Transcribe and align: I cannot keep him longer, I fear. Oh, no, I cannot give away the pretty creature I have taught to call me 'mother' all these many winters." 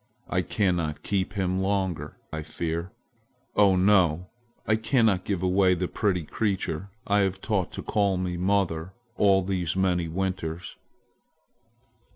I 0.31 0.41
cannot 0.41 1.03
keep 1.03 1.33
him 1.33 1.59
longer, 1.61 2.17
I 2.33 2.41
fear. 2.41 2.91
Oh, 3.55 3.75
no, 3.75 4.31
I 4.65 4.75
cannot 4.75 5.25
give 5.25 5.43
away 5.43 5.75
the 5.75 5.87
pretty 5.87 6.23
creature 6.23 6.89
I 7.05 7.19
have 7.19 7.39
taught 7.39 7.71
to 7.73 7.83
call 7.83 8.17
me 8.17 8.35
'mother' 8.35 8.95
all 9.15 9.43
these 9.43 9.75
many 9.75 10.07
winters." 10.07 10.75